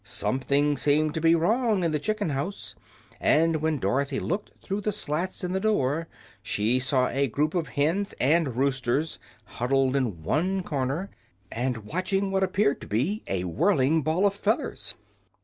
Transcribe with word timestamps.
Something 0.03 0.77
seemed 0.77 1.13
to 1.13 1.21
be 1.21 1.35
wrong 1.35 1.83
in 1.83 1.91
the 1.91 1.99
chicken 1.99 2.29
house, 2.29 2.73
and 3.19 3.57
when 3.57 3.77
Dorothy 3.77 4.19
looked 4.19 4.49
through 4.63 4.81
the 4.81 4.91
slats 4.91 5.43
in 5.43 5.51
the 5.53 5.59
door 5.59 6.07
she 6.41 6.79
saw 6.79 7.09
a 7.09 7.27
group 7.27 7.53
of 7.53 7.67
hens 7.67 8.13
and 8.19 8.55
roosters 8.55 9.19
huddled 9.45 9.95
in 9.95 10.23
one 10.23 10.63
corner 10.63 11.11
and 11.51 11.85
watching 11.85 12.31
what 12.31 12.41
appeared 12.41 12.81
to 12.81 12.87
be 12.87 13.21
a 13.27 13.43
whirling 13.43 14.01
ball 14.01 14.25
of 14.25 14.33
feathers. 14.33 14.95